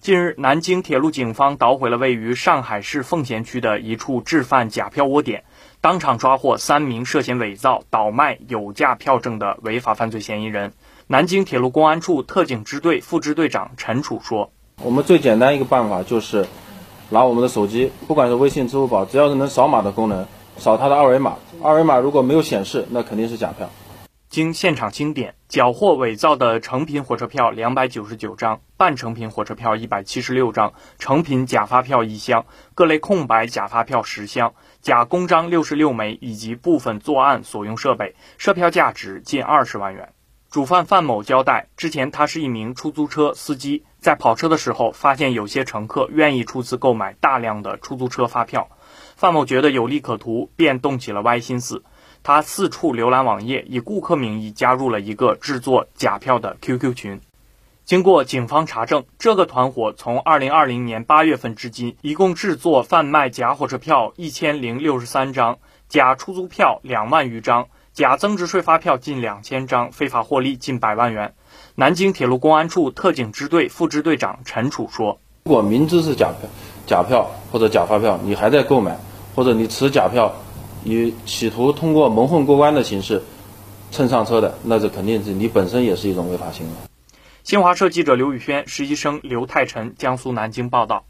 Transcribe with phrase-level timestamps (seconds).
[0.00, 5.44] 近日，南京铁路警方捣毁了位于上海市奉贤区的一处制贩假票窝点，
[5.82, 10.72] 当场抓获三名涉嫌伪造、倒卖有价票证的违法犯罪嫌疑人。
[11.06, 14.50] 南京铁路公安处特警支队副支队长陈楚说
[14.82, 16.46] ：“我们最简单一个办法就是
[17.10, 20.26] 拿我们的手机，不管是微信、支付宝，只要是能扫码的功能，
[20.56, 21.34] 扫它的二维码。
[21.62, 23.68] 二维码如果没有显示，那肯定是假票。”
[24.30, 32.46] 经现场清点，缴获伪造的成品火车票两百九十九张，半成品火车票一百七十六张，成品假发票一箱，
[32.76, 40.12] 各类空白假发票十箱，假公章六十六枚，以及部分作案所用设备，涉票价值近二十万元。
[40.48, 48.68] 主犯范某交代，之前他是一名出租车司机，在跑车的时候发现有些乘客愿意出资购买大量的出租车发票，
[49.16, 51.82] 范某觉得有利可图，便动起了歪心思。
[52.22, 57.20] 他四处浏览网页，以顾客名义加入了一个制作假票的 QQ 群。
[57.86, 71.34] 经过警方查证，这个团伙从2020年8月份至今，一共制作贩卖假火车票一千零六十三张，假出租票两万余张，假增值税发票近两千张，非法获利近百万元。
[71.74, 76.48] 南京铁路公安处特警支队副支队长陈楚说：“如果明知是假票、
[76.86, 78.98] 假票或者假发票，你还在购买，
[79.34, 80.32] 或者你持假票。”
[80.82, 83.22] 你企图通过蒙混过关的形式
[83.90, 86.72] 蹭上车的，那这肯定是你本身也是一种违法行为。
[87.42, 91.04] 新华社记者刘宇轩，实习生刘泰晨，江苏南京报道。